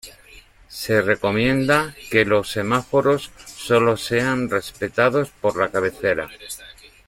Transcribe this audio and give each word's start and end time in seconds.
Se 0.67 0.99
recomienda 0.99 1.93
que 2.09 2.25
los 2.25 2.49
semáforos 2.49 3.29
sólo 3.45 3.97
sean 3.97 4.49
respetados 4.49 5.29
por 5.29 5.57
la 5.57 5.69
cabecera. 5.69 6.27